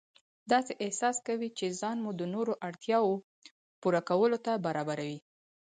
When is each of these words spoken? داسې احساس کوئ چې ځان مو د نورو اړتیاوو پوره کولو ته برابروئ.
داسې 0.51 0.71
احساس 0.83 1.17
کوئ 1.27 1.49
چې 1.57 1.65
ځان 1.81 1.97
مو 2.03 2.11
د 2.19 2.21
نورو 2.33 2.53
اړتیاوو 2.67 3.15
پوره 3.81 4.01
کولو 4.09 4.37
ته 4.45 4.51
برابروئ. 4.65 5.15